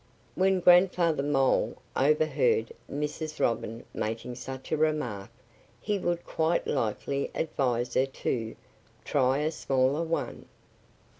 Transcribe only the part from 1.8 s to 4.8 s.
overheard Mrs. Robin making such a